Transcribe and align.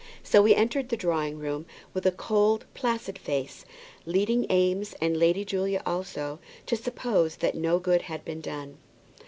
So 0.23 0.43
he 0.45 0.55
entered 0.55 0.89
the 0.89 0.97
drawing 0.97 1.37
room 1.37 1.67
with 1.93 2.07
a 2.07 2.11
cold, 2.11 2.65
placid 2.73 3.19
face, 3.19 3.65
leading 4.07 4.51
Eames, 4.51 4.95
and 4.99 5.15
Lady 5.15 5.45
Julia 5.45 5.83
also, 5.85 6.39
to 6.65 6.75
suppose 6.75 7.35
that 7.35 7.53
no 7.53 7.77
good 7.77 8.01
had 8.01 8.25
been 8.25 8.41
done. 8.41 8.79